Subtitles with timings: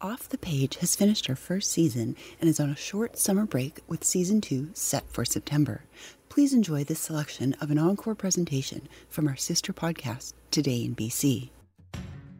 [0.00, 3.80] Off the Page has finished her first season and is on a short summer break
[3.88, 5.82] with season two set for September.
[6.28, 11.50] Please enjoy this selection of an encore presentation from our sister podcast, Today in BC.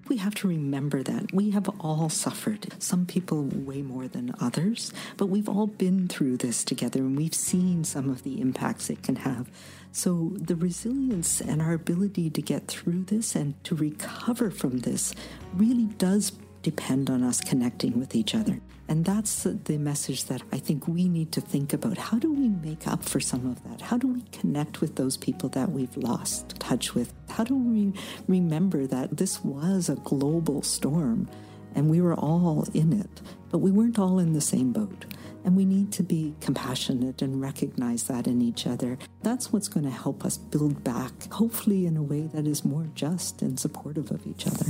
[0.07, 4.93] We have to remember that we have all suffered, some people way more than others,
[5.17, 9.03] but we've all been through this together and we've seen some of the impacts it
[9.03, 9.51] can have.
[9.91, 15.13] So, the resilience and our ability to get through this and to recover from this
[15.55, 16.33] really does
[16.63, 18.61] depend on us connecting with each other.
[18.91, 21.99] And that's the message that I think we need to think about.
[21.99, 23.83] How do we make up for some of that?
[23.83, 27.13] How do we connect with those people that we've lost touch with?
[27.29, 27.93] How do we
[28.27, 31.29] remember that this was a global storm
[31.75, 33.21] and we were all in it,
[33.51, 35.05] but we weren't all in the same boat?
[35.45, 38.99] And we need to be compassionate and recognize that in each other.
[39.23, 42.89] That's what's going to help us build back, hopefully in a way that is more
[42.95, 44.67] just and supportive of each other.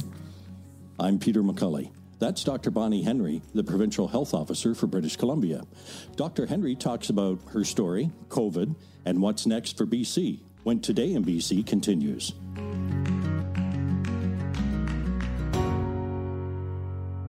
[1.01, 1.93] I'm Peter McCully.
[2.19, 2.73] That's Dr.
[2.73, 5.63] Bonnie Henry, the Provincial Health Officer for British Columbia.
[6.17, 6.47] Dr.
[6.47, 11.65] Henry talks about her story, COVID, and what's next for BC when Today in BC
[11.65, 12.33] continues.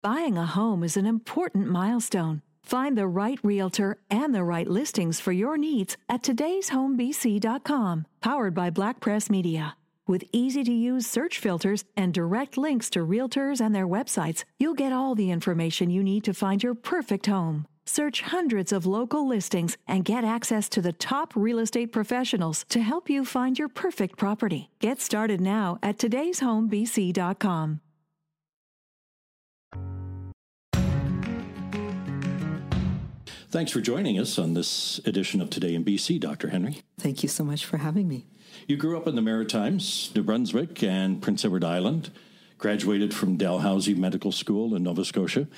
[0.03, 2.43] Buying a home is an important milestone.
[2.63, 8.69] Find the right realtor and the right listings for your needs at today'shomebc.com, powered by
[8.69, 9.77] Black Press Media.
[10.07, 14.75] With easy to use search filters and direct links to realtors and their websites, you'll
[14.75, 17.67] get all the information you need to find your perfect home.
[17.87, 22.83] Search hundreds of local listings and get access to the top real estate professionals to
[22.83, 24.69] help you find your perfect property.
[24.79, 27.81] Get started now at today'shomebc.com.
[33.51, 36.49] Thanks for joining us on this edition of Today in BC, Dr.
[36.49, 36.83] Henry.
[36.99, 38.27] Thank you so much for having me.
[38.67, 42.11] You grew up in the Maritimes, New Brunswick, and Prince Edward Island,
[42.57, 45.49] graduated from Dalhousie Medical School in Nova Scotia.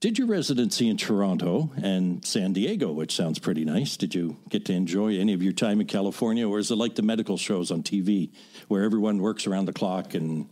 [0.00, 3.96] Did your residency in Toronto and San Diego, which sounds pretty nice.
[3.96, 6.96] Did you get to enjoy any of your time in California, or is it like
[6.96, 8.32] the medical shows on TV
[8.66, 10.48] where everyone works around the clock and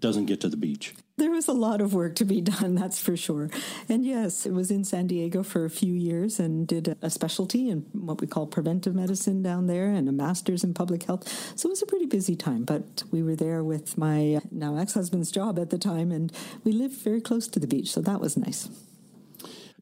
[0.00, 0.94] doesn't get to the beach?
[1.18, 3.48] There was a lot of work to be done, that's for sure.
[3.88, 7.70] And yes, it was in San Diego for a few years and did a specialty
[7.70, 11.26] in what we call preventive medicine down there and a master's in public health.
[11.58, 14.76] So it was a pretty busy time, but we were there with my uh, now
[14.76, 16.32] ex husband's job at the time, and
[16.64, 18.68] we lived very close to the beach, so that was nice.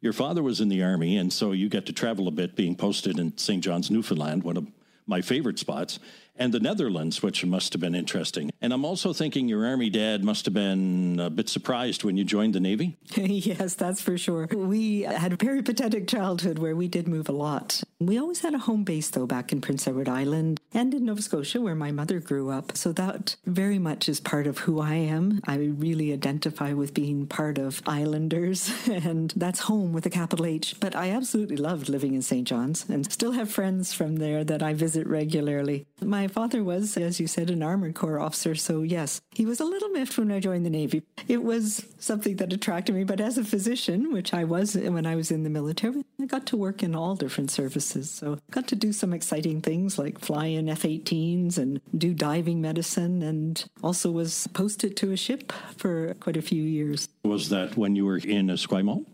[0.01, 2.77] Your father was in the army, and so you got to travel a bit being
[2.77, 3.65] posted in St.
[3.65, 4.67] John's, Newfoundland, one of
[5.07, 5.99] my favorite spots
[6.37, 8.51] and the Netherlands, which must have been interesting.
[8.61, 12.25] And I'm also thinking your Army dad must have been a bit surprised when you
[12.25, 12.97] joined the Navy.
[13.15, 14.47] yes, that's for sure.
[14.47, 17.83] We had a peripatetic childhood where we did move a lot.
[18.01, 21.23] We always had a home base, though, back in Prince Edward Island and in Nova
[21.23, 22.77] Scotia, where my mother grew up.
[22.77, 25.41] So that very much is part of who I am.
[25.47, 30.77] I really identify with being part of Islanders, and that's home with a capital H.
[30.81, 32.47] But I absolutely loved living in St.
[32.47, 35.87] John's and still have friends from there that I visit regularly.
[36.01, 38.55] My my father was, as you said, an Armored Corps officer.
[38.55, 41.03] So, yes, he was a little miffed when I joined the Navy.
[41.29, 43.05] It was something that attracted me.
[43.05, 46.47] But as a physician, which I was when I was in the military, I got
[46.47, 48.11] to work in all different services.
[48.11, 52.63] So, got to do some exciting things like fly in F 18s and do diving
[52.63, 57.07] medicine, and also was posted to a ship for quite a few years.
[57.23, 59.05] Was that when you were in Esquimalt?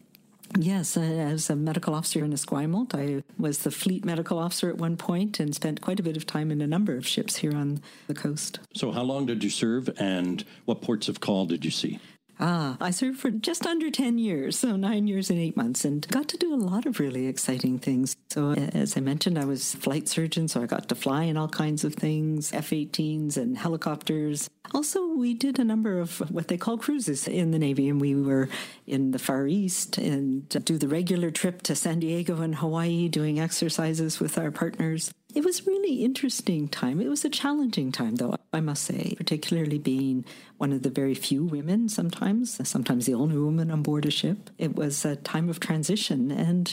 [0.58, 4.96] Yes, as a medical officer in Esquimalt, I was the fleet medical officer at one
[4.96, 7.80] point and spent quite a bit of time in a number of ships here on
[8.08, 8.58] the coast.
[8.74, 12.00] So, how long did you serve and what ports of call did you see?
[12.42, 16.08] Ah, I served for just under 10 years, so nine years and eight months, and
[16.08, 18.16] got to do a lot of really exciting things.
[18.30, 21.48] So, as I mentioned, I was flight surgeon, so I got to fly in all
[21.48, 24.48] kinds of things F 18s and helicopters.
[24.72, 28.14] Also, we did a number of what they call cruises in the Navy, and we
[28.14, 28.48] were
[28.86, 33.38] in the Far East and do the regular trip to San Diego and Hawaii doing
[33.38, 35.12] exercises with our partners.
[35.32, 37.00] It was really interesting time.
[37.00, 40.24] It was a challenging time, though, I must say, particularly being
[40.58, 44.50] one of the very few women sometimes, sometimes the only woman on board a ship.
[44.58, 46.72] It was a time of transition, and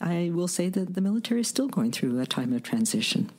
[0.00, 3.30] I will say that the military is still going through a time of transition.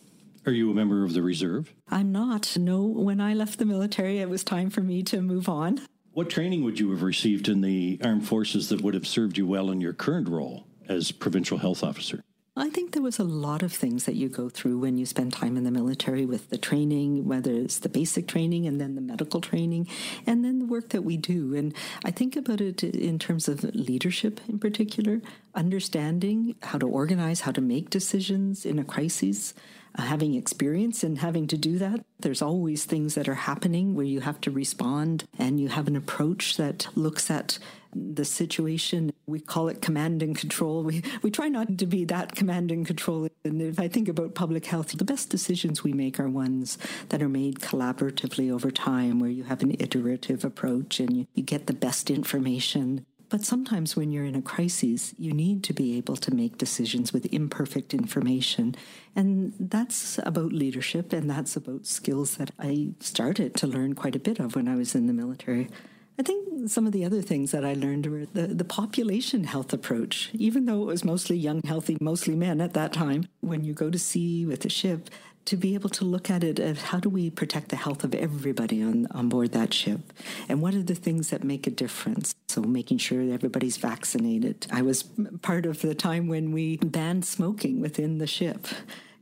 [0.46, 1.74] Are you a member of the reserve?
[1.90, 2.56] I'm not.
[2.58, 5.82] No, when I left the military, it was time for me to move on.
[6.14, 9.48] What training would you have received in the armed forces that would have served you
[9.48, 12.24] well in your current role as provincial health officer?
[12.60, 15.32] I think there was a lot of things that you go through when you spend
[15.32, 19.02] time in the military with the training, whether it's the basic training and then the
[19.02, 19.88] medical training,
[20.28, 21.56] and then the work that we do.
[21.56, 21.74] And
[22.04, 25.22] I think about it in terms of leadership in particular,
[25.56, 29.54] understanding how to organize, how to make decisions in a crisis,
[29.96, 32.04] uh, having experience and having to do that.
[32.20, 35.96] There's always things that are happening where you have to respond and you have an
[35.96, 37.58] approach that looks at
[37.94, 39.12] the situation.
[39.26, 40.84] We call it command and control.
[40.84, 43.28] We, we try not to be that command and control.
[43.44, 46.78] And if I think about public health, the best decisions we make are ones
[47.10, 51.44] that are made collaboratively over time, where you have an iterative approach and you, you
[51.44, 55.98] get the best information but sometimes when you're in a crisis, you need to be
[55.98, 58.76] able to make decisions with imperfect information.
[59.16, 64.20] And that's about leadership and that's about skills that I started to learn quite a
[64.20, 65.70] bit of when I was in the military.
[66.20, 69.72] I think some of the other things that I learned were the, the population health
[69.72, 70.32] approach.
[70.34, 73.90] Even though it was mostly young, healthy, mostly men at that time, when you go
[73.90, 75.10] to sea with a ship,
[75.46, 78.14] to be able to look at it as how do we protect the health of
[78.14, 80.12] everybody on, on board that ship?
[80.50, 82.36] And what are the things that make a difference?
[82.50, 84.68] So making sure that everybody's vaccinated.
[84.74, 85.04] I was
[85.42, 88.68] part of the time when we banned smoking within the ship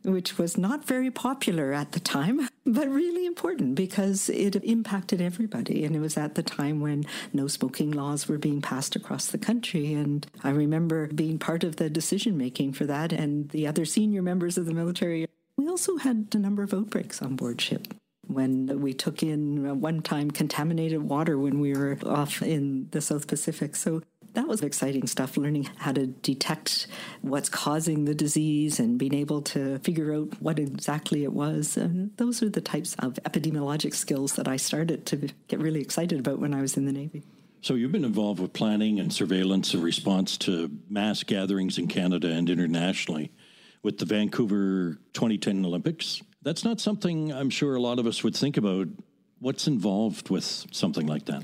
[0.04, 5.84] which was not very popular at the time, but really important because it impacted everybody.
[5.84, 9.38] And it was at the time when no smoking laws were being passed across the
[9.38, 9.94] country.
[9.94, 13.12] And I remember being part of the decision making for that.
[13.12, 15.28] And the other senior members of the military
[15.58, 17.94] we also had a number of outbreaks on board ship
[18.28, 23.28] when we took in one time contaminated water when we were off in the South
[23.28, 23.76] Pacific.
[23.76, 24.02] So
[24.38, 26.86] that was exciting stuff, learning how to detect
[27.22, 31.76] what's causing the disease and being able to figure out what exactly it was.
[31.76, 36.20] And those are the types of epidemiologic skills that I started to get really excited
[36.20, 37.24] about when I was in the Navy.
[37.62, 42.30] So you've been involved with planning and surveillance in response to mass gatherings in Canada
[42.30, 43.32] and internationally
[43.82, 46.22] with the Vancouver 2010 Olympics.
[46.44, 48.88] That's not something I'm sure a lot of us would think about.
[49.40, 51.44] What's involved with something like that?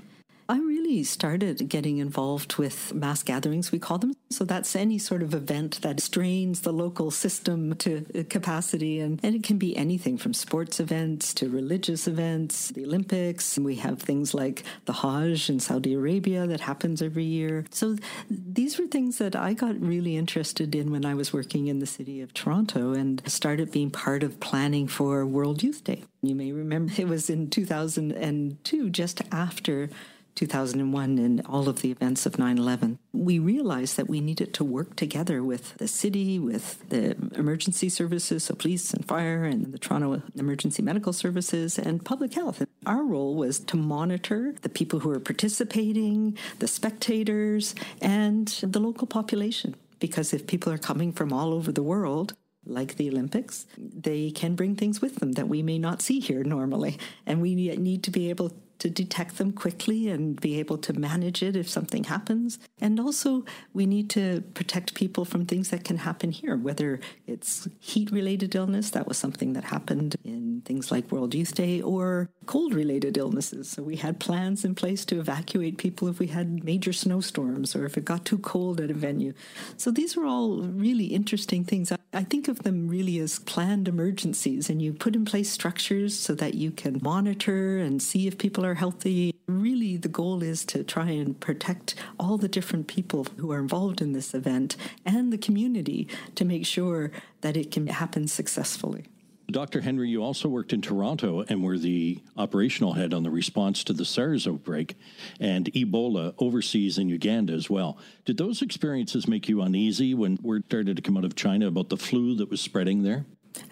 [0.53, 4.13] I really started getting involved with mass gatherings, we call them.
[4.29, 8.99] So that's any sort of event that strains the local system to uh, capacity.
[8.99, 13.57] And, and it can be anything from sports events to religious events, the Olympics.
[13.57, 17.65] We have things like the Hajj in Saudi Arabia that happens every year.
[17.71, 17.95] So
[18.29, 21.87] these were things that I got really interested in when I was working in the
[21.87, 26.03] city of Toronto and started being part of planning for World Youth Day.
[26.21, 29.89] You may remember it was in 2002, just after
[30.35, 34.63] 2001 and all of the events of 9 11, we realized that we needed to
[34.63, 39.77] work together with the city, with the emergency services, so police and fire, and the
[39.77, 42.63] Toronto Emergency Medical Services, and public health.
[42.85, 49.07] Our role was to monitor the people who are participating, the spectators, and the local
[49.07, 49.75] population.
[49.99, 52.33] Because if people are coming from all over the world,
[52.65, 56.43] like the Olympics, they can bring things with them that we may not see here
[56.43, 56.97] normally.
[57.25, 58.51] And we need to be able
[58.83, 62.59] to detect them quickly and be able to manage it if something happens.
[62.81, 67.65] And also, we need to protect people from things that can happen here, whether it's
[67.79, 72.29] heat related illness, that was something that happened in things like World Youth Day, or
[72.45, 73.69] cold related illnesses.
[73.69, 77.85] So we had plans in place to evacuate people if we had major snowstorms or
[77.85, 79.31] if it got too cold at a venue.
[79.77, 81.93] So these are all really interesting things.
[82.15, 86.35] I think of them really as planned emergencies, and you put in place structures so
[86.35, 89.35] that you can monitor and see if people are are healthy.
[89.47, 94.01] Really, the goal is to try and protect all the different people who are involved
[94.01, 94.75] in this event
[95.05, 97.11] and the community to make sure
[97.41, 99.05] that it can happen successfully.
[99.51, 99.81] Dr.
[99.81, 103.93] Henry, you also worked in Toronto and were the operational head on the response to
[103.93, 104.95] the SARS outbreak
[105.39, 107.99] and Ebola overseas in Uganda as well.
[108.25, 111.89] Did those experiences make you uneasy when word started to come out of China about
[111.89, 113.25] the flu that was spreading there?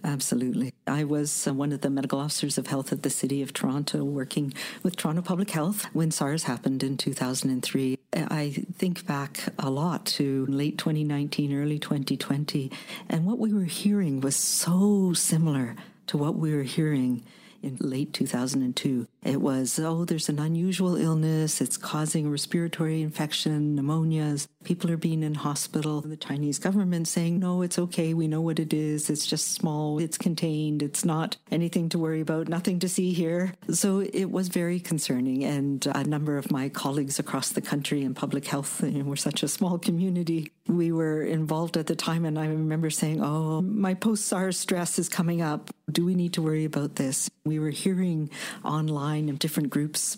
[0.04, 0.74] Absolutely.
[0.88, 4.04] I was uh, one of the medical officers of health at the City of Toronto
[4.04, 7.98] working with Toronto Public Health when SARS happened in 2003.
[8.14, 12.72] I think back a lot to late 2019, early 2020,
[13.10, 15.76] and what we were hearing was so similar
[16.08, 17.24] to what we were hearing
[17.64, 19.08] in late 2002.
[19.24, 21.62] It was, oh, there's an unusual illness.
[21.62, 24.48] It's causing respiratory infection, pneumonias.
[24.64, 26.02] People are being in hospital.
[26.02, 28.14] The Chinese government saying, no, it's okay.
[28.14, 29.10] We know what it is.
[29.10, 30.00] It's just small.
[30.00, 30.82] It's contained.
[30.82, 32.48] It's not anything to worry about.
[32.48, 33.54] Nothing to see here.
[33.72, 35.44] So it was very concerning.
[35.44, 39.16] And a number of my colleagues across the country in public health, you know, we're
[39.16, 40.52] such a small community.
[40.68, 42.26] We were involved at the time.
[42.26, 45.70] And I remember saying, oh, my post SARS stress is coming up.
[45.92, 47.30] Do we need to worry about this?
[47.60, 48.30] Were hearing
[48.64, 50.16] online of different groups.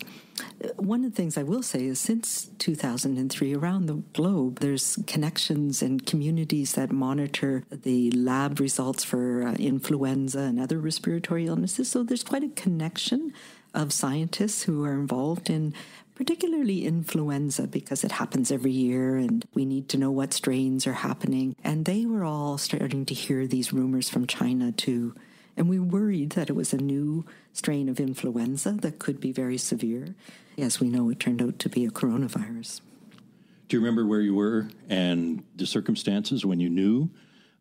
[0.76, 5.82] One of the things I will say is since 2003, around the globe, there's connections
[5.82, 11.90] and communities that monitor the lab results for uh, influenza and other respiratory illnesses.
[11.90, 13.32] So there's quite a connection
[13.74, 15.74] of scientists who are involved in
[16.14, 20.92] particularly influenza because it happens every year and we need to know what strains are
[20.92, 21.56] happening.
[21.64, 25.14] And they were all starting to hear these rumors from China too
[25.56, 29.58] And we worried that it was a new strain of influenza that could be very
[29.58, 30.14] severe.
[30.58, 32.80] As we know, it turned out to be a coronavirus.
[33.68, 37.10] Do you remember where you were and the circumstances when you knew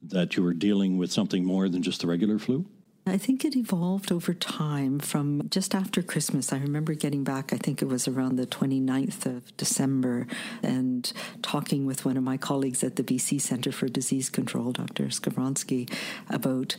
[0.02, 2.66] that you were dealing with something more than just the regular flu?
[3.06, 6.54] I think it evolved over time from just after Christmas.
[6.54, 10.26] I remember getting back, I think it was around the 29th of December,
[10.62, 15.08] and talking with one of my colleagues at the BC Centre for Disease Control, Dr.
[15.08, 15.94] Skowronski,
[16.30, 16.78] about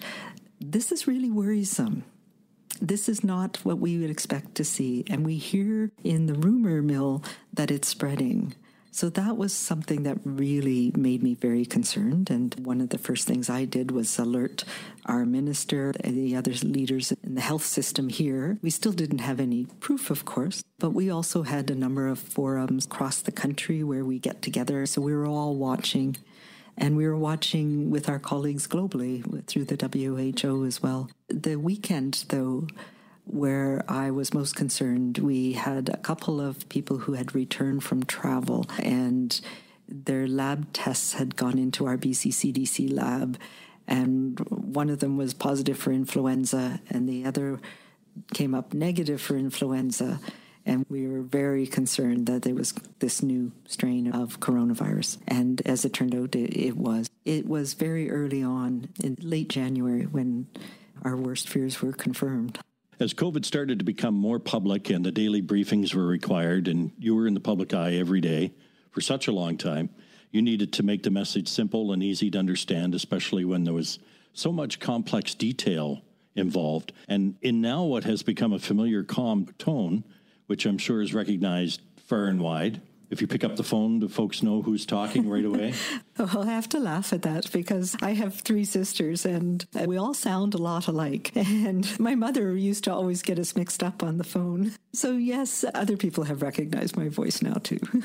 [0.61, 2.05] this is really worrisome.
[2.81, 5.05] This is not what we would expect to see.
[5.09, 8.55] And we hear in the rumor mill that it's spreading.
[8.91, 12.31] So that was something that really made me very concerned.
[12.31, 14.63] And one of the first things I did was alert
[15.07, 18.57] our minister and the other leaders in the health system here.
[18.63, 22.21] We still didn't have any proof, of course, but we also had a number of
[22.21, 24.87] forums across the country where we get together.
[24.87, 26.17] So we were all watching.
[26.77, 31.11] And we were watching with our colleagues globally through the WHO as well.
[31.29, 32.67] The weekend, though,
[33.25, 35.19] where I was most concerned.
[35.19, 39.41] We had a couple of people who had returned from travel and
[39.89, 43.39] their lab tests had gone into our BC CDC lab,
[43.87, 47.61] and one of them was positive for influenza, and the other
[48.33, 50.21] came up negative for influenza.
[50.67, 55.19] And we were very concerned that there was this new strain of coronavirus.
[55.29, 57.11] And as it turned out, it, it was.
[57.25, 60.47] It was very early on in late January when
[61.03, 62.59] our worst fears were confirmed.
[63.01, 67.15] As COVID started to become more public and the daily briefings were required, and you
[67.15, 68.53] were in the public eye every day
[68.91, 69.91] for such a long time,
[70.31, 73.99] you needed to make the message simple and easy to understand, especially when there was
[74.33, 76.03] so much complex detail
[76.35, 76.93] involved.
[77.09, 80.05] And in now what has become a familiar, calm tone,
[80.47, 84.09] which I'm sure is recognized far and wide, if you pick up the phone, do
[84.09, 85.75] folks know who's talking right away?
[86.19, 90.15] well, I have to laugh at that because I have three sisters and we all
[90.15, 91.33] sound a lot alike.
[91.65, 94.73] And my mother used to always get us mixed up on the phone.
[94.93, 97.79] So, yes, other people have recognized my voice now too.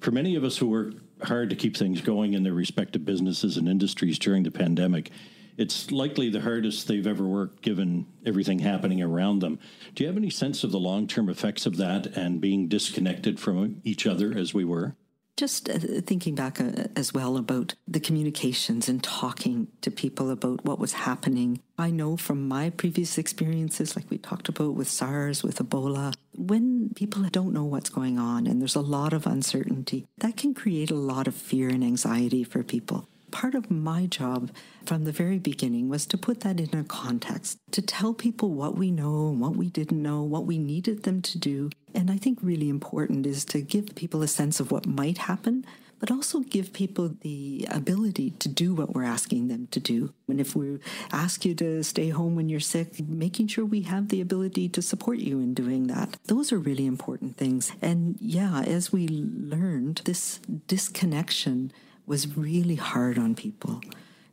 [0.00, 3.56] For many of us who work hard to keep things going in their respective businesses
[3.56, 5.10] and industries during the pandemic,
[5.58, 9.58] it's likely the hardest they've ever worked given everything happening around them.
[9.94, 13.38] Do you have any sense of the long term effects of that and being disconnected
[13.40, 14.94] from each other as we were?
[15.36, 20.64] Just uh, thinking back uh, as well about the communications and talking to people about
[20.64, 21.60] what was happening.
[21.76, 26.90] I know from my previous experiences, like we talked about with SARS, with Ebola, when
[26.94, 30.90] people don't know what's going on and there's a lot of uncertainty, that can create
[30.90, 33.08] a lot of fear and anxiety for people.
[33.30, 34.50] Part of my job
[34.84, 38.76] from the very beginning was to put that in a context, to tell people what
[38.76, 41.70] we know and what we didn't know, what we needed them to do.
[41.94, 45.64] And I think really important is to give people a sense of what might happen,
[46.00, 50.12] but also give people the ability to do what we're asking them to do.
[50.28, 50.78] And if we
[51.12, 54.82] ask you to stay home when you're sick, making sure we have the ability to
[54.82, 56.16] support you in doing that.
[56.26, 57.72] Those are really important things.
[57.82, 61.72] And yeah, as we learned, this disconnection
[62.08, 63.80] was really hard on people.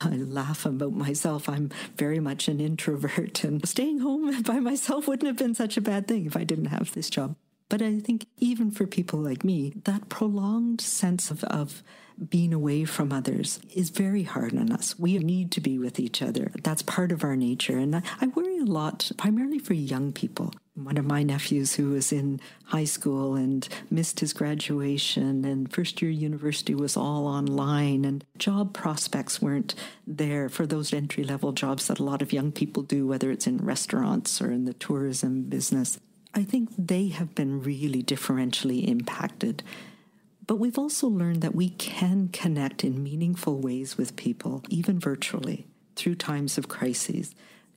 [0.02, 1.48] I laugh about myself.
[1.48, 5.82] I'm very much an introvert, and staying home by myself wouldn't have been such a
[5.82, 7.36] bad thing if I didn't have this job.
[7.70, 11.82] But I think even for people like me, that prolonged sense of, of
[12.30, 14.98] being away from others is very hard on us.
[15.00, 16.52] We need to be with each other.
[16.64, 17.78] That's part of our nature.
[17.78, 18.28] And I, I
[18.60, 20.54] a lot, primarily for young people.
[20.76, 26.02] One of my nephews who was in high school and missed his graduation and first
[26.02, 29.74] year university was all online and job prospects weren't
[30.06, 33.48] there for those entry level jobs that a lot of young people do, whether it's
[33.48, 35.98] in restaurants or in the tourism business.
[36.34, 39.64] I think they have been really differentially impacted.
[40.48, 45.68] But we've also learned that we can connect in meaningful ways with people, even virtually,
[45.96, 47.34] through times of crises.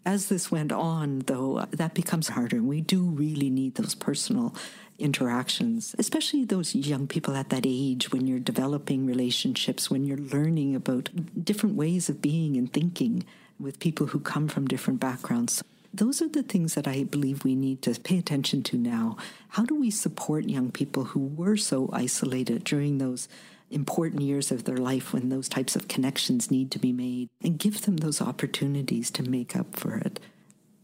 [0.08, 2.56] As this went on, though, uh, that becomes harder.
[2.56, 4.54] And We do really need those personal
[4.98, 10.74] interactions, especially those young people at that age when you're developing relationships, when you're learning
[10.74, 11.10] about
[11.44, 13.26] different ways of being and thinking
[13.60, 15.62] with people who come from different backgrounds.
[15.92, 19.18] Those are the things that I believe we need to pay attention to now.
[19.50, 23.28] How do we support young people who were so isolated during those
[23.70, 27.58] important years of their life when those types of connections need to be made and
[27.58, 30.20] give them those opportunities to make up for it.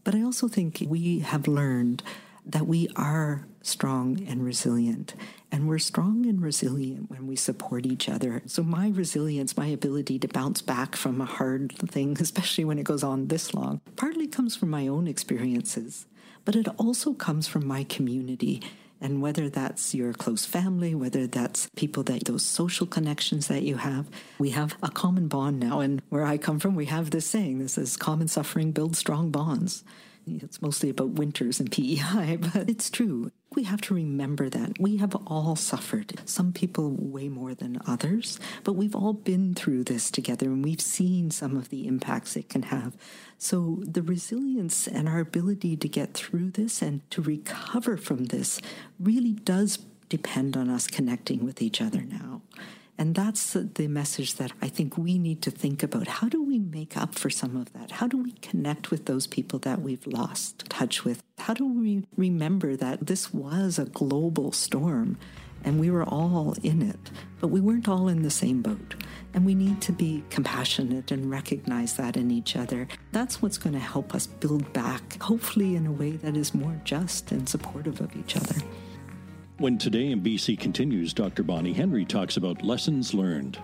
[0.03, 2.03] But I also think we have learned
[2.45, 5.15] that we are strong and resilient.
[5.51, 8.43] And we're strong and resilient when we support each other.
[8.45, 12.83] So, my resilience, my ability to bounce back from a hard thing, especially when it
[12.83, 16.05] goes on this long, partly comes from my own experiences,
[16.43, 18.61] but it also comes from my community
[19.05, 23.77] And whether that's your close family, whether that's people that those social connections that you
[23.77, 24.09] have,
[24.39, 25.79] we have a common bond now.
[25.79, 29.29] And where I come from, we have this saying this is common suffering builds strong
[29.29, 29.83] bonds.
[30.27, 33.31] It's mostly about winters and PEI, but it's true.
[33.55, 34.79] We have to remember that.
[34.79, 39.85] We have all suffered, some people way more than others, but we've all been through
[39.85, 42.97] this together and we've seen some of the impacts it can have.
[43.37, 48.59] So the resilience and our ability to get through this and to recover from this
[48.99, 49.77] really does
[50.09, 52.34] depend on us connecting with each other now.
[52.97, 56.07] And that's the message that I think we need to think about.
[56.07, 57.91] How do we make up for some of that?
[57.91, 61.21] How do we connect with those people that we've lost touch with?
[61.39, 65.17] How do we remember that this was a global storm
[65.65, 67.11] and we were all in it,
[67.41, 68.95] but we weren't all in the same boat?
[69.33, 72.87] And we need to be compassionate and recognize that in each other.
[73.11, 76.79] That's what's going to help us build back, hopefully, in a way that is more
[76.85, 78.55] just and supportive of each other.
[79.57, 81.41] When Today in BC continues, Dr.
[81.41, 83.57] Bonnie Henry talks about lessons learned.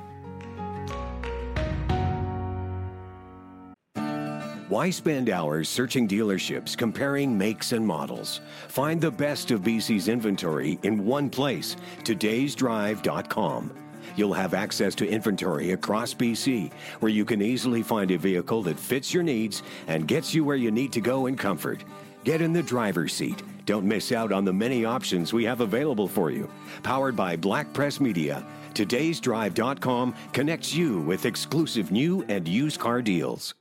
[4.70, 8.40] Why spend hours searching dealerships, comparing makes and models?
[8.70, 13.74] Find the best of BC's inventory in one place, todaysdrive.com.
[14.16, 16.72] You'll have access to inventory across BC,
[17.02, 20.56] where you can easily find a vehicle that fits your needs and gets you where
[20.56, 21.84] you need to go in comfort.
[22.24, 26.08] Get in the driver's seat don't miss out on the many options we have available
[26.08, 26.50] for you.
[26.84, 33.53] Powered by Black Press Media, todaysdrive.com connects you with exclusive new and used car deals.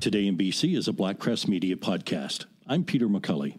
[0.00, 2.44] Today in BC is a Black Press Media podcast.
[2.68, 3.58] I'm Peter McCully.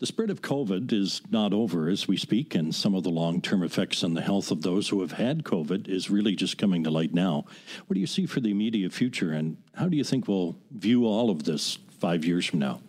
[0.00, 3.42] The spread of COVID is not over as we speak, and some of the long
[3.42, 6.82] term effects on the health of those who have had COVID is really just coming
[6.84, 7.44] to light now.
[7.86, 11.04] What do you see for the immediate future, and how do you think we'll view
[11.04, 12.80] all of this five years from now?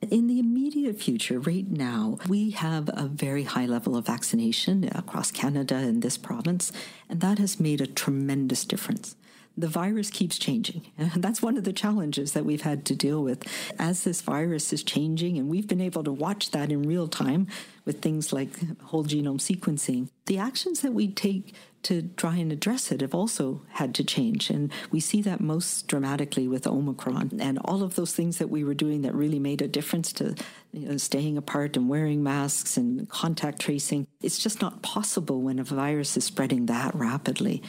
[0.00, 5.32] In the immediate future, right now, we have a very high level of vaccination across
[5.32, 6.70] Canada and this province,
[7.08, 9.16] and that has made a tremendous difference
[9.56, 10.82] the virus keeps changing.
[10.98, 13.46] And that's one of the challenges that we've had to deal with.
[13.78, 17.46] As this virus is changing, and we've been able to watch that in real time
[17.84, 18.50] with things like
[18.82, 23.62] whole genome sequencing, the actions that we take to try and address it have also
[23.70, 24.50] had to change.
[24.50, 28.62] And we see that most dramatically with Omicron and all of those things that we
[28.62, 30.36] were doing that really made a difference to
[30.72, 34.06] you know, staying apart and wearing masks and contact tracing.
[34.20, 37.62] It's just not possible when a virus is spreading that rapidly.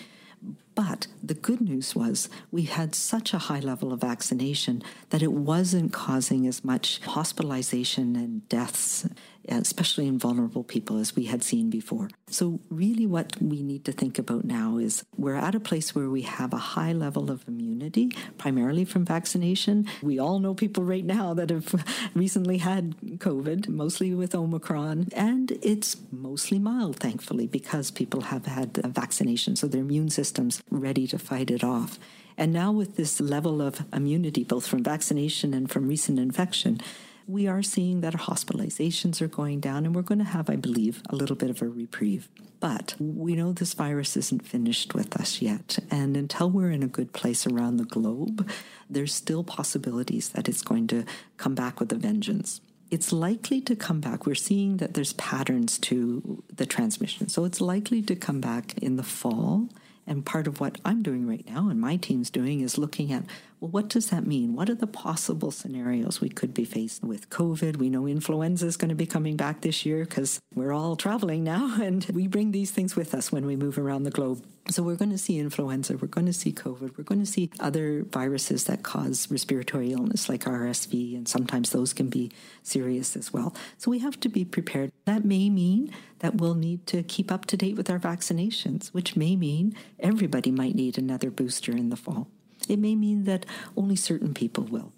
[0.75, 5.31] But the good news was we had such a high level of vaccination that it
[5.31, 9.07] wasn't causing as much hospitalization and deaths
[9.47, 12.09] especially in vulnerable people, as we had seen before.
[12.27, 16.09] So, really, what we need to think about now is we're at a place where
[16.09, 19.87] we have a high level of immunity, primarily from vaccination.
[20.01, 25.51] We all know people right now that have recently had COVID, mostly with Omicron, and
[25.61, 31.07] it's mostly mild, thankfully, because people have had a vaccination, so their immune system's ready
[31.07, 31.99] to fight it off.
[32.37, 36.81] And now, with this level of immunity, both from vaccination and from recent infection,
[37.27, 41.01] we are seeing that hospitalizations are going down, and we're going to have, I believe,
[41.09, 42.29] a little bit of a reprieve.
[42.59, 45.79] But we know this virus isn't finished with us yet.
[45.91, 48.49] And until we're in a good place around the globe,
[48.89, 51.05] there's still possibilities that it's going to
[51.37, 52.61] come back with a vengeance
[52.93, 54.27] it's likely to come back.
[54.27, 57.27] We're seeing that there's patterns to the transmission.
[57.27, 59.67] So it's likely to come back in the fall.
[60.05, 63.23] And part of what I'm doing right now and my team's doing is looking at
[63.63, 64.55] well, what does that mean?
[64.55, 67.77] What are the possible scenarios we could be faced with COVID?
[67.77, 71.45] We know influenza is going to be coming back this year because we're all traveling
[71.45, 74.43] now and we bring these things with us when we move around the globe.
[74.69, 77.51] So we're going to see influenza, we're going to see COVID, we're going to see
[77.61, 83.31] other viruses that cause respiratory illness like RSV, and sometimes those can be serious as
[83.31, 83.55] well.
[83.77, 84.91] So we have to be prepared.
[85.05, 89.15] That may mean that we'll need to keep up to date with our vaccinations, which
[89.15, 92.27] may mean everybody might need another booster in the fall.
[92.67, 93.45] It may mean that
[93.75, 94.91] only certain people will.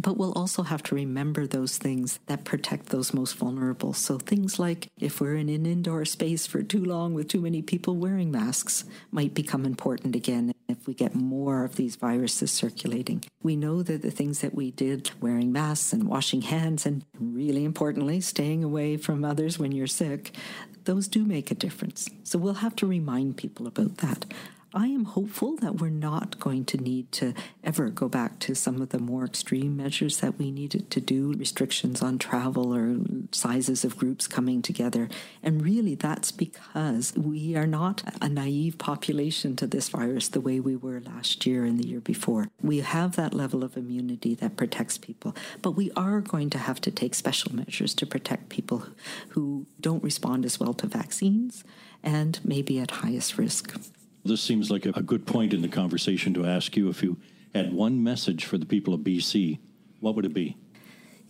[0.00, 3.92] But we'll also have to remember those things that protect those most vulnerable.
[3.92, 7.60] So, things like if we're in an indoor space for too long with too many
[7.60, 13.24] people wearing masks might become important again if we get more of these viruses circulating.
[13.42, 17.64] We know that the things that we did, wearing masks and washing hands, and really
[17.64, 20.36] importantly, staying away from others when you're sick,
[20.84, 22.08] those do make a difference.
[22.22, 24.24] So, we'll have to remind people about that.
[24.72, 28.80] I am hopeful that we're not going to need to ever go back to some
[28.80, 32.98] of the more extreme measures that we needed to do, restrictions on travel or
[33.32, 35.08] sizes of groups coming together.
[35.42, 40.60] And really, that's because we are not a naive population to this virus the way
[40.60, 42.46] we were last year and the year before.
[42.62, 46.80] We have that level of immunity that protects people, but we are going to have
[46.82, 48.86] to take special measures to protect people
[49.30, 51.64] who don't respond as well to vaccines
[52.04, 53.76] and maybe at highest risk.
[54.24, 57.16] This seems like a, a good point in the conversation to ask you if you
[57.54, 59.58] had one message for the people of BC,
[60.00, 60.56] what would it be?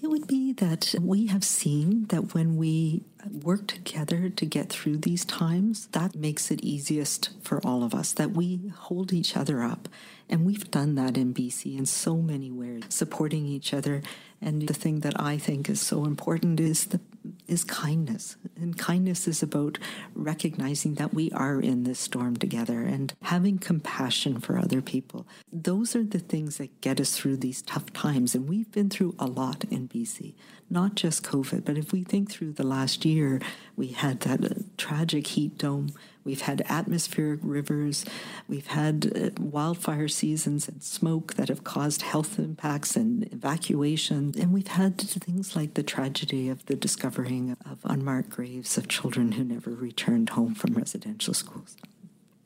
[0.03, 4.97] It would be that we have seen that when we work together to get through
[4.97, 9.63] these times, that makes it easiest for all of us, that we hold each other
[9.63, 9.91] up.
[10.31, 14.01] And we've done that in BC in so many ways, supporting each other.
[14.41, 17.01] And the thing that I think is so important is the
[17.47, 18.37] is kindness.
[18.57, 19.79] And kindness is about
[20.15, 25.27] recognizing that we are in this storm together and having compassion for other people.
[25.53, 28.35] Those are the things that get us through these tough times.
[28.35, 30.35] And we've been through a lot in BC,
[30.69, 33.41] not just COVID, but if we think through the last year,
[33.77, 35.93] we had that uh, tragic heat dome
[36.25, 38.05] We've had atmospheric rivers.
[38.49, 44.35] We've had uh, wildfire seasons and smoke that have caused health impacts and evacuation.
[44.39, 49.33] And we've had things like the tragedy of the discovering of unmarked graves of children
[49.33, 51.77] who never returned home from residential schools.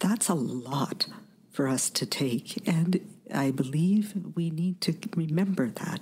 [0.00, 1.06] That's a lot
[1.50, 2.66] for us to take.
[2.66, 3.00] And
[3.32, 6.00] I believe we need to remember that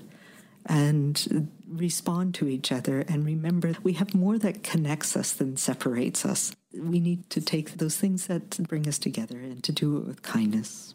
[0.66, 6.24] and respond to each other and remember we have more that connects us than separates
[6.24, 6.52] us.
[6.74, 10.22] We need to take those things that bring us together and to do it with
[10.22, 10.94] kindness.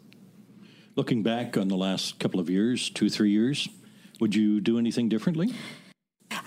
[0.96, 3.68] Looking back on the last couple of years, two, three years,
[4.20, 5.54] would you do anything differently?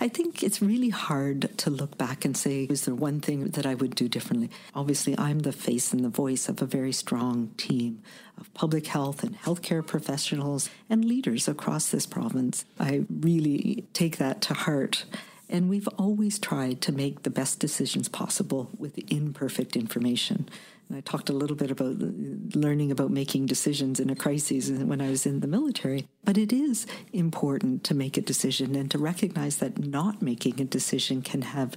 [0.00, 3.66] I think it's really hard to look back and say, is there one thing that
[3.66, 4.50] I would do differently?
[4.74, 8.02] Obviously, I'm the face and the voice of a very strong team
[8.36, 12.64] of public health and healthcare professionals and leaders across this province.
[12.80, 15.04] I really take that to heart.
[15.52, 20.48] And we've always tried to make the best decisions possible with imperfect information.
[20.88, 21.98] And I talked a little bit about
[22.56, 26.08] learning about making decisions in a crisis when I was in the military.
[26.24, 30.64] But it is important to make a decision and to recognize that not making a
[30.64, 31.76] decision can have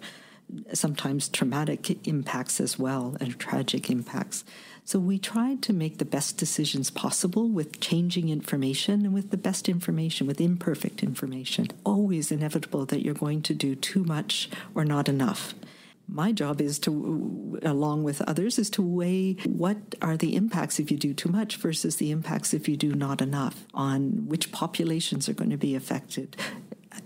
[0.73, 4.43] sometimes traumatic impacts as well and tragic impacts.
[4.83, 9.37] So we tried to make the best decisions possible with changing information and with the
[9.37, 11.69] best information, with imperfect information.
[11.83, 15.55] Always inevitable that you're going to do too much or not enough
[16.07, 20.91] my job is to along with others is to weigh what are the impacts if
[20.91, 25.27] you do too much versus the impacts if you do not enough on which populations
[25.27, 26.35] are going to be affected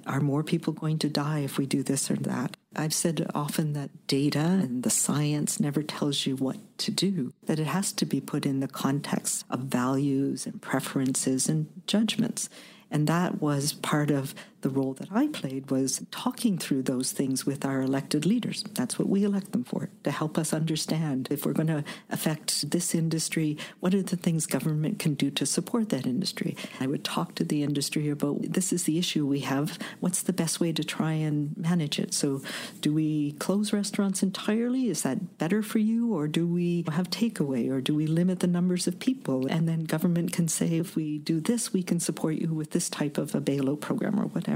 [0.09, 3.73] are more people going to die if we do this or that I've said often
[3.73, 8.05] that data and the science never tells you what to do, that it has to
[8.05, 12.47] be put in the context of values and preferences and judgments.
[12.91, 17.45] And that was part of the role that I played was talking through those things
[17.45, 18.63] with our elected leaders.
[18.73, 22.69] That's what we elect them for, to help us understand if we're going to affect
[22.71, 26.57] this industry, what are the things government can do to support that industry.
[26.79, 29.77] I would talk to the industry about this is the issue we have.
[29.99, 32.13] What's the best way to try and manage it?
[32.13, 32.41] So,
[32.81, 34.89] do we close restaurants entirely?
[34.89, 36.13] Is that better for you?
[36.13, 37.71] Or do we have takeaway?
[37.71, 39.47] Or do we limit the numbers of people?
[39.47, 42.89] And then government can say, if we do this, we can support you with this
[42.89, 44.48] type of a bailout program or whatever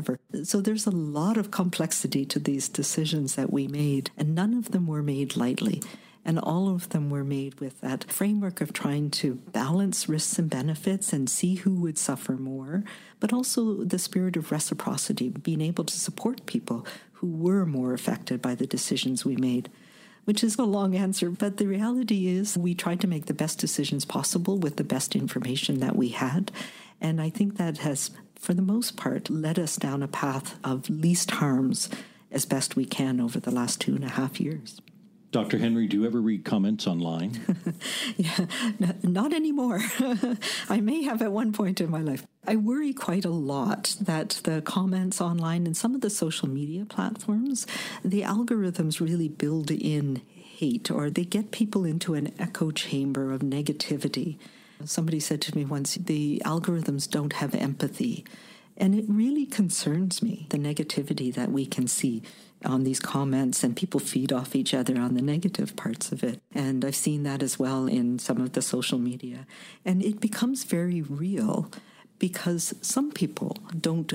[0.43, 4.71] So there's a lot of complexity to these decisions that we made, and none of
[4.71, 5.81] them were made lightly.
[6.25, 10.49] And all of them were made with that framework of trying to balance risks and
[10.49, 12.85] benefits and see who would suffer more,
[13.19, 18.41] but also the spirit of reciprocity, being able to support people who were more affected
[18.41, 19.69] by the decisions we made
[20.25, 23.59] which is a long answer, but the reality is we tried to make the best
[23.59, 26.51] decisions possible with the best information that we had.
[27.01, 28.11] And I think that has
[28.43, 31.89] for the most part, led us down a path of least harms
[32.29, 34.81] as best we can over the last two and a half years.
[35.31, 35.59] Dr.
[35.59, 37.39] Henry, do you ever read comments online?
[38.17, 38.45] yeah,
[39.01, 39.79] not anymore.
[40.69, 42.27] I may have at one point in my life.
[42.45, 46.85] I worry quite a lot that the comments online and some of the social media
[46.85, 47.65] platforms,
[48.03, 53.41] the algorithms really build in hate or they get people into an echo chamber of
[53.41, 54.37] negativity.
[54.85, 58.25] Somebody said to me once, the algorithms don't have empathy.
[58.75, 62.23] And it really concerns me, the negativity that we can see
[62.65, 66.41] on these comments, and people feed off each other on the negative parts of it.
[66.53, 69.45] And I've seen that as well in some of the social media.
[69.85, 71.69] And it becomes very real
[72.19, 74.13] because some people don't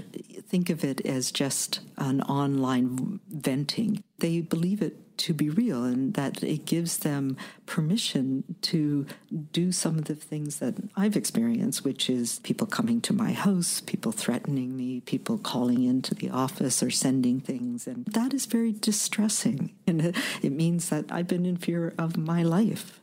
[0.48, 4.02] think of it as just an online venting.
[4.18, 9.06] They believe it to be real and that it gives them permission to
[9.52, 13.80] do some of the things that I've experienced, which is people coming to my house,
[13.80, 17.86] people threatening me, people calling into the office or sending things.
[17.86, 19.74] And that is very distressing.
[19.86, 22.97] And it means that I've been in fear of my life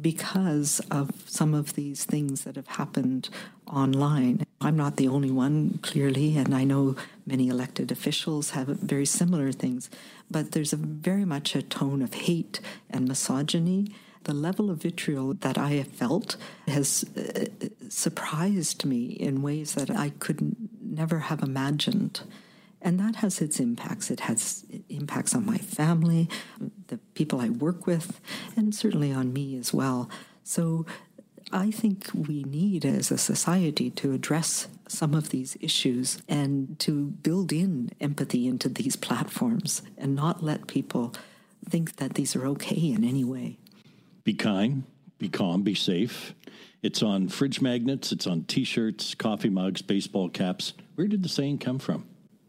[0.00, 3.28] because of some of these things that have happened
[3.66, 4.44] online.
[4.60, 9.52] I'm not the only one, clearly, and I know many elected officials have very similar
[9.52, 9.90] things,
[10.30, 13.94] but there's a very much a tone of hate and misogyny.
[14.24, 17.44] The level of vitriol that I have felt has uh,
[17.88, 22.22] surprised me in ways that I could never have imagined.
[22.84, 24.10] And that has its impacts.
[24.10, 26.28] It has impacts on my family,
[26.88, 28.20] the people I work with,
[28.56, 30.10] and certainly on me as well.
[30.42, 30.84] So
[31.50, 37.06] I think we need as a society to address some of these issues and to
[37.06, 41.14] build in empathy into these platforms and not let people
[41.66, 43.56] think that these are okay in any way.
[44.24, 44.84] Be kind,
[45.18, 46.34] be calm, be safe.
[46.82, 50.74] It's on fridge magnets, it's on t shirts, coffee mugs, baseball caps.
[50.96, 52.04] Where did the saying come from?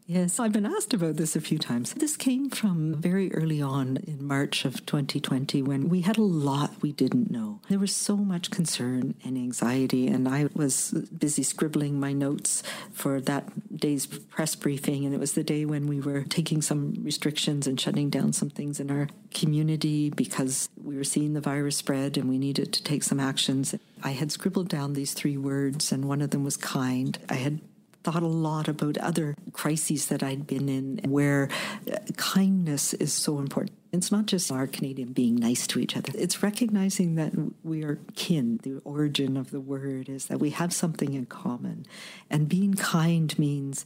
[0.08, 1.92] Yes, I've been asked about this a few times.
[1.94, 6.80] This came from very early on in March of 2020 when we had a lot
[6.80, 7.60] we didn't know.
[7.68, 13.20] There was so much concern and anxiety, and I was busy scribbling my notes for
[13.22, 15.04] that day's press briefing.
[15.04, 18.50] And it was the day when we were taking some restrictions and shutting down some
[18.50, 22.84] things in our community because we were seeing the virus spread and we needed to
[22.84, 23.74] take some actions.
[24.04, 27.18] I had scribbled down these three words, and one of them was kind.
[27.28, 27.60] I had
[28.06, 31.48] thought a lot about other crises that I'd been in where
[31.92, 33.76] uh, kindness is so important.
[33.90, 36.12] It's not just our Canadian being nice to each other.
[36.14, 37.32] It's recognizing that
[37.64, 38.60] we are kin.
[38.62, 41.84] The origin of the word is that we have something in common.
[42.30, 43.84] And being kind means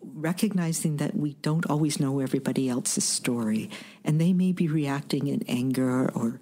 [0.00, 3.68] recognizing that we don't always know everybody else's story.
[4.04, 6.40] And they may be reacting in anger or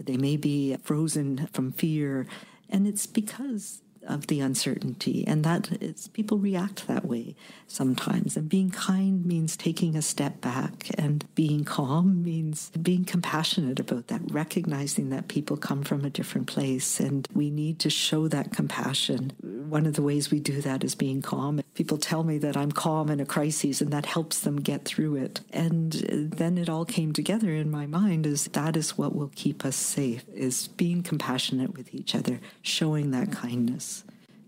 [0.00, 2.26] they may be frozen from fear.
[2.68, 8.48] And it's because of the uncertainty and that it's, people react that way sometimes and
[8.48, 14.22] being kind means taking a step back and being calm means being compassionate about that
[14.30, 19.32] recognizing that people come from a different place and we need to show that compassion.
[19.68, 21.60] One of the ways we do that is being calm.
[21.74, 25.16] People tell me that i'm calm in a crisis and that helps them get through
[25.16, 25.40] it.
[25.52, 29.64] And then it all came together in my mind is that is what will keep
[29.64, 33.97] us safe is being compassionate with each other showing that kindness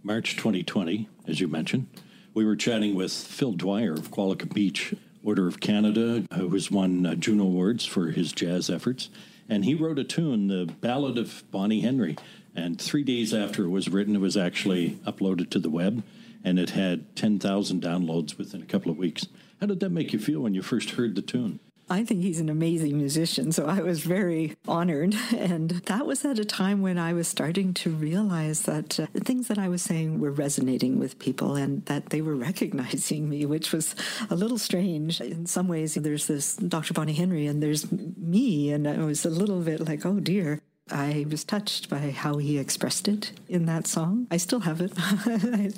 [0.03, 1.87] March 2020, as you mentioned.
[2.33, 7.05] We were chatting with Phil Dwyer of Qualicum Beach, Order of Canada, who has won
[7.05, 9.11] uh, Juno Awards for his jazz efforts.
[9.49, 12.17] And he wrote a tune, the Ballad of Bonnie Henry.
[12.55, 16.03] And three days after it was written, it was actually uploaded to the web,
[16.43, 19.27] and it had 10,000 downloads within a couple of weeks.
[19.61, 21.61] How did that make you feel when you first heard the tune?
[21.91, 25.17] I think he's an amazing musician, so I was very honored.
[25.51, 29.21] And that was at a time when I was starting to realize that uh, the
[29.21, 33.47] things that I was saying were resonating with people and that they were recognizing me,
[33.47, 33.97] which was
[34.29, 35.21] a little strange.
[35.21, 36.95] In some ways, there's this Dr.
[36.95, 40.61] Bonnie Henry and there's me, and I was a little bit like, oh dear.
[40.93, 44.27] I was touched by how he expressed it in that song.
[44.31, 44.93] I still have it.
[44.97, 45.71] I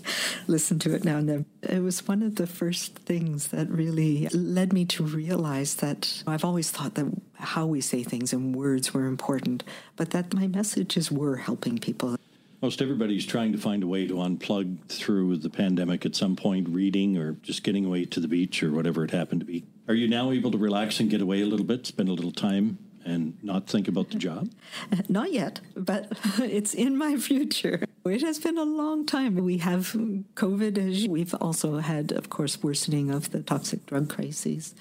[0.47, 1.47] listen to it now and then.
[1.63, 6.45] It was one of the first things that really led me to realize that I've
[6.45, 9.65] always thought that how we say things and words were important,
[9.97, 12.17] but that my messages were helping people.
[12.61, 16.69] Most everybody's trying to find a way to unplug through the pandemic at some point,
[16.69, 19.65] reading or just getting away to the beach or whatever it happened to be.
[19.89, 22.31] Are you now able to relax and get away a little bit, spend a little
[22.31, 24.51] time and not think about the job?
[25.09, 27.85] Not yet, but it's in my future.
[28.05, 29.37] It has been a long time.
[29.37, 29.93] We have
[30.35, 31.09] COVID.
[31.09, 34.75] We've also had, of course, worsening of the toxic drug crises.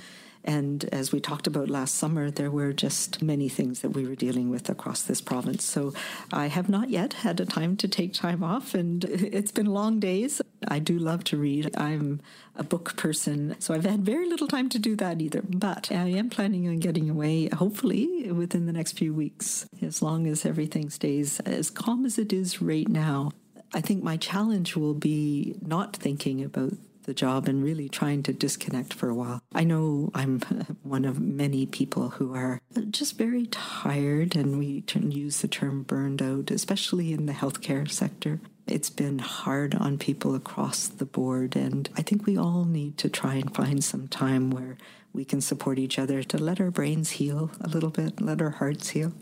[0.43, 4.15] And as we talked about last summer, there were just many things that we were
[4.15, 5.63] dealing with across this province.
[5.63, 5.93] So
[6.31, 9.99] I have not yet had a time to take time off, and it's been long
[9.99, 10.41] days.
[10.67, 11.75] I do love to read.
[11.77, 12.21] I'm
[12.55, 15.41] a book person, so I've had very little time to do that either.
[15.43, 20.27] But I am planning on getting away, hopefully, within the next few weeks, as long
[20.27, 23.31] as everything stays as calm as it is right now.
[23.73, 28.33] I think my challenge will be not thinking about the job and really trying to
[28.33, 29.41] disconnect for a while.
[29.53, 30.39] I know I'm
[30.83, 36.21] one of many people who are just very tired, and we use the term burned
[36.21, 38.39] out, especially in the healthcare sector.
[38.67, 43.09] It's been hard on people across the board, and I think we all need to
[43.09, 44.77] try and find some time where
[45.13, 48.51] we can support each other to let our brains heal a little bit, let our
[48.51, 49.13] hearts heal.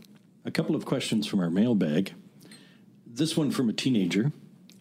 [0.46, 2.14] A couple of questions from our mailbag.
[3.08, 4.32] This one from a teenager.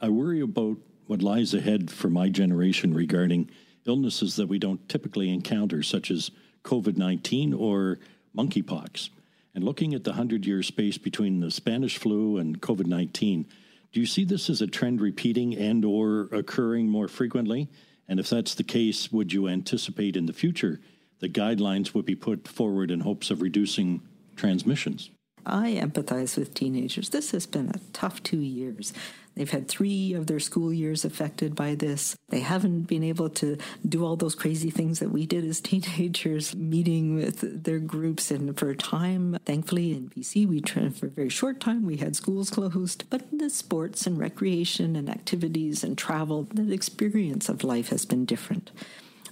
[0.00, 0.76] I worry about
[1.08, 3.50] what lies ahead for my generation regarding
[3.86, 6.30] illnesses that we don't typically encounter, such as
[6.64, 7.98] COVID 19 or
[8.36, 9.08] monkeypox.
[9.54, 13.46] And looking at the 100 year space between the Spanish flu and COVID 19,
[13.90, 17.68] do you see this as a trend repeating and or occurring more frequently?
[18.06, 20.78] And if that's the case, would you anticipate in the future
[21.20, 24.02] that guidelines would be put forward in hopes of reducing
[24.36, 25.10] transmissions?
[25.48, 27.10] I empathize with teenagers.
[27.10, 28.92] This has been a tough two years.
[29.34, 32.16] They've had three of their school years affected by this.
[32.28, 33.56] They haven't been able to
[33.88, 38.32] do all those crazy things that we did as teenagers, meeting with their groups.
[38.32, 42.16] And for a time, thankfully in BC, we for a very short time, we had
[42.16, 43.04] schools closed.
[43.10, 48.24] But the sports and recreation and activities and travel, the experience of life has been
[48.24, 48.72] different.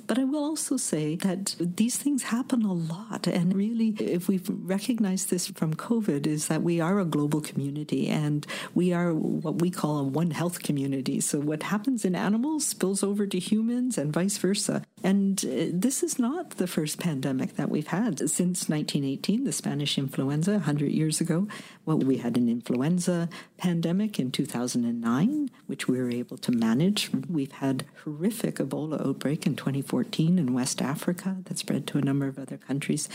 [0.06, 3.26] But I will also say that these things happen a lot.
[3.26, 8.08] And really, if we've recognized this from COVID, is that we are a global community
[8.08, 11.20] and we are what we call a one health community.
[11.20, 14.82] So what happens in animals spills over to humans and vice versa.
[15.06, 19.98] And uh, this is not the first pandemic that we've had since 1918, the Spanish
[19.98, 21.46] influenza, 100 years ago.
[21.84, 27.08] Well, we had an influenza pandemic in 2009, which we were able to manage.
[27.30, 32.26] We've had horrific Ebola outbreak in 2014 in West Africa that spread to a number
[32.26, 33.08] of other countries.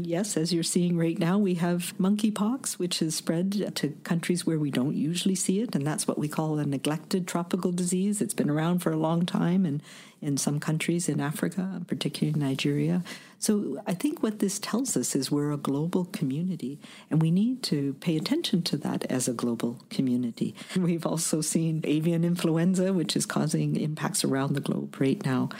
[0.00, 4.58] Yes, as you're seeing right now, we have monkeypox, which has spread to countries where
[4.58, 8.20] we don't usually see it, and that's what we call a neglected tropical disease.
[8.20, 9.82] It's been around for a long time and
[10.22, 13.02] in some countries in Africa, particularly Nigeria.
[13.38, 16.78] So I think what this tells us is we're a global community,
[17.10, 20.54] and we need to pay attention to that as a global community.
[20.76, 25.50] We've also seen avian influenza, which is causing impacts around the globe right now.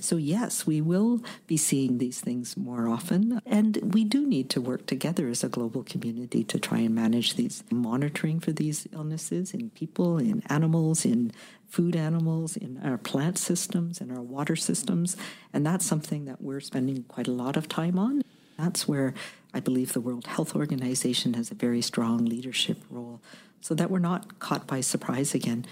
[0.00, 3.40] So, yes, we will be seeing these things more often.
[3.46, 7.34] And we do need to work together as a global community to try and manage
[7.34, 11.32] these monitoring for these illnesses in people, in animals, in
[11.68, 15.16] food animals, in our plant systems, and our water systems.
[15.52, 18.22] And that's something that we're spending quite a lot of time on.
[18.58, 19.14] That's where
[19.54, 23.20] I believe the World Health Organization has a very strong leadership role
[23.60, 25.64] so that we're not caught by surprise again.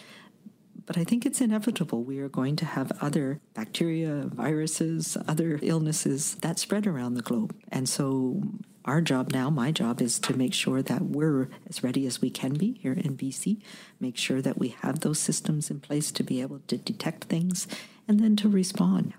[0.90, 2.02] But I think it's inevitable.
[2.02, 7.54] We are going to have other bacteria, viruses, other illnesses that spread around the globe.
[7.70, 8.42] And so
[8.84, 12.28] our job now, my job, is to make sure that we're as ready as we
[12.28, 13.62] can be here in BC,
[14.00, 17.68] make sure that we have those systems in place to be able to detect things
[18.08, 19.14] and then to respond.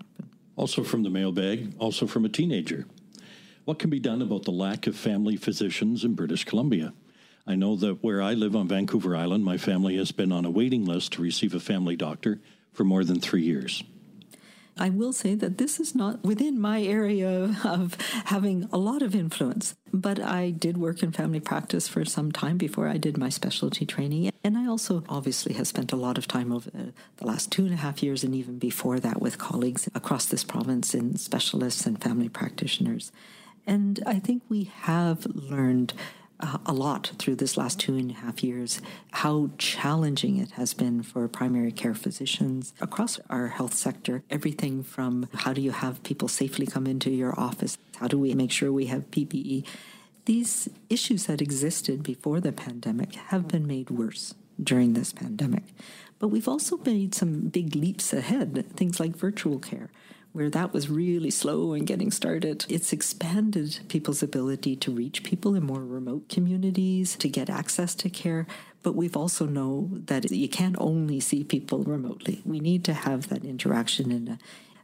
[0.56, 2.84] Also from the mailbag, also from a teenager.
[3.64, 6.92] What can be done about the lack of family physicians in British Columbia?
[7.46, 10.50] I know that where I live on Vancouver Island, my family has been on a
[10.50, 12.40] waiting list to receive a family doctor
[12.72, 13.82] for more than three years.
[14.78, 19.14] I will say that this is not within my area of having a lot of
[19.14, 23.28] influence, but I did work in family practice for some time before I did my
[23.28, 24.30] specialty training.
[24.42, 27.74] And I also obviously have spent a lot of time over the last two and
[27.74, 32.02] a half years and even before that with colleagues across this province in specialists and
[32.02, 33.12] family practitioners.
[33.66, 35.92] And I think we have learned
[36.40, 38.80] uh, a lot through this last two and a half years
[39.12, 44.22] how challenging it has been for primary care physicians across our health sector.
[44.30, 47.78] Everything from how do you have people safely come into your office?
[47.96, 49.64] How do we make sure we have PPE?
[50.24, 55.64] These issues that existed before the pandemic have been made worse during this pandemic.
[56.18, 59.90] But we've also made some big leaps ahead, things like virtual care
[60.32, 62.64] where that was really slow in getting started.
[62.68, 68.08] It's expanded people's ability to reach people in more remote communities, to get access to
[68.08, 68.46] care.
[68.82, 72.42] But we've also know that you can't only see people remotely.
[72.44, 74.38] We need to have that interaction in a,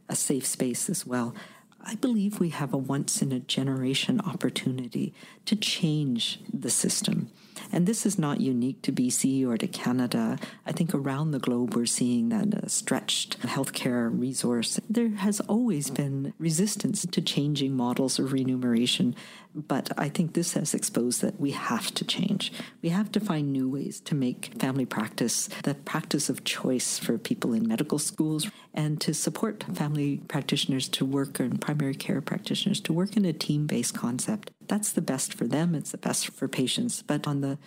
[0.07, 1.35] a safe space as well.
[1.83, 5.13] I believe we have a once in a generation opportunity
[5.45, 7.31] to change the system.
[7.71, 10.37] And this is not unique to BC or to Canada.
[10.65, 14.79] I think around the globe we're seeing that a stretched healthcare resource.
[14.89, 19.15] There has always been resistance to changing models of remuneration,
[19.55, 22.51] but I think this has exposed that we have to change.
[22.81, 27.17] We have to find new ways to make family practice the practice of choice for
[27.17, 32.79] people in medical schools and to support family practitioners to work and primary care practitioners
[32.81, 34.51] to work in a team based concept.
[34.69, 37.01] That's the best for them, it's the best for patients.
[37.01, 37.57] But on the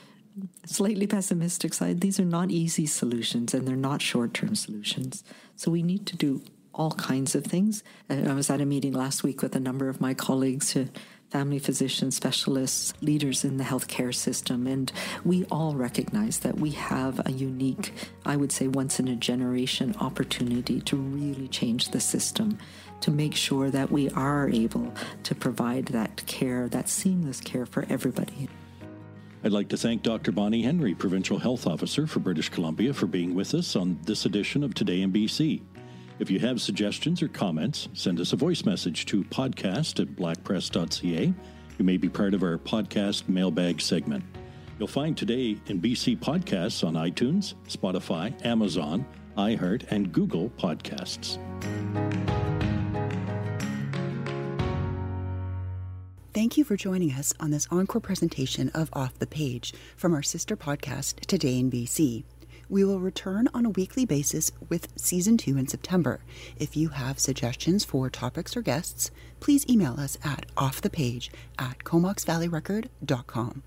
[0.65, 5.23] slightly pessimistic side, these are not easy solutions and they're not short term solutions.
[5.57, 6.43] So we need to do
[6.75, 7.85] all kinds of things.
[8.09, 10.75] I was at a meeting last week with a number of my colleagues
[11.33, 14.67] family physicians, specialists, leaders in the healthcare system.
[14.67, 14.93] And
[15.25, 17.95] we all recognize that we have a unique,
[18.27, 22.59] I would say, once in a generation opportunity to really change the system,
[23.01, 24.93] to make sure that we are able
[25.23, 28.51] to provide that care, that seamless care for everybody.
[29.43, 30.33] I'd like to thank Dr.
[30.33, 34.63] Bonnie Henry, Provincial Health Officer for British Columbia, for being with us on this edition
[34.63, 35.63] of Today in BC.
[36.19, 41.35] If you have suggestions or comments, send us a voice message to podcast at blackpress.ca.
[41.79, 44.25] You may be part of our podcast mailbag segment.
[44.79, 49.07] You'll find Today in BC podcasts on iTunes, Spotify, Amazon,
[49.37, 51.39] iHeart, and Google Podcasts.
[56.35, 60.23] Thank you for joining us on this encore presentation of Off the Page from our
[60.23, 62.25] sister podcast, Today in BC.
[62.73, 66.21] We will return on a weekly basis with season two in September.
[66.57, 69.11] If you have suggestions for topics or guests,
[69.41, 73.63] please email us at offthepage at comoxvalleyrecord.com.